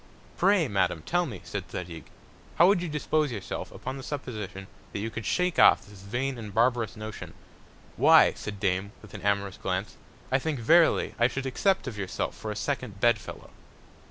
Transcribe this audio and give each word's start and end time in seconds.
Pray, 0.35 0.67
Madam, 0.67 1.03
tell 1.05 1.27
me, 1.27 1.41
said 1.43 1.69
Zadig, 1.69 2.05
how 2.55 2.65
would 2.67 2.81
you 2.81 2.89
dispose 2.89 3.27
of 3.29 3.33
yourself, 3.33 3.71
upon 3.71 3.97
the 3.97 4.01
Supposition, 4.03 4.65
that 4.93 4.99
you 4.99 5.11
could 5.11 5.27
shake 5.27 5.59
off 5.59 5.85
this 5.85 6.01
vain 6.01 6.39
and 6.39 6.51
barbarous 6.51 6.95
Notion? 6.95 7.35
Why, 7.97 8.33
said 8.33 8.59
Dame, 8.59 8.93
with 9.03 9.13
an 9.13 9.21
amorous 9.21 9.57
Glance, 9.57 9.97
I 10.31 10.39
think 10.39 10.59
verily 10.59 11.13
I 11.19 11.27
should 11.27 11.45
accept 11.45 11.85
of 11.85 11.99
yourself 11.99 12.35
for 12.35 12.49
a 12.49 12.55
second 12.55 12.99
Bed 12.99 13.19
fellow. 13.19 13.51